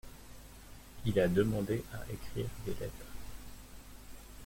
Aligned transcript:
Il 1.05 1.19
a 1.19 1.27
demandé 1.27 1.83
à 1.93 2.11
écrire 2.11 2.47
des 2.65 2.73
lettres. 2.79 3.05